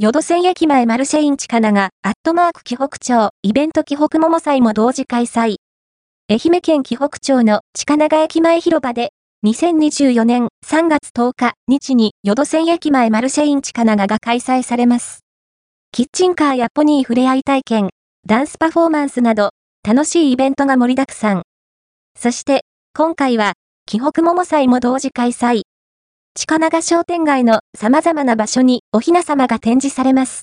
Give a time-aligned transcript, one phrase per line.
[0.00, 5.56] 淀線駅前マルシェインチカナが、アットマーク紀北町、イベント紀北桃祭も同時開催。
[6.30, 9.10] 愛媛県紀北町の近長駅前広場で、
[9.44, 15.24] 2024年3月10日日に淀線駅前マルシェインチカナガが開催されます。
[15.90, 17.90] キッチンカーやポニー触れ合い体験、
[18.24, 19.50] ダンスパフォーマンスなど、
[19.84, 21.42] 楽しいイベントが盛りだくさん。
[22.16, 23.54] そして、今回は、
[23.84, 25.62] 紀北桃祭も同時開催。
[26.40, 30.36] 近長商店街の様々な場所におひな様が展示されます。